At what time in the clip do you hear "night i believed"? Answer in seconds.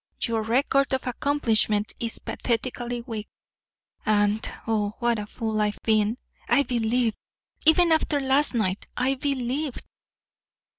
8.55-9.85